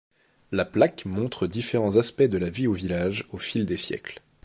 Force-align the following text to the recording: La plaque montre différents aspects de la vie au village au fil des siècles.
La 0.51 0.65
plaque 0.65 1.05
montre 1.05 1.45
différents 1.45 1.95
aspects 1.97 2.23
de 2.23 2.39
la 2.39 2.49
vie 2.49 2.65
au 2.65 2.73
village 2.73 3.23
au 3.33 3.37
fil 3.37 3.67
des 3.67 3.77
siècles. 3.77 4.23